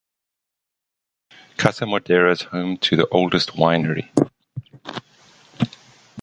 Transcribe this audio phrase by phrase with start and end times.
[1.57, 4.09] Casa Madero is home to the oldest winery.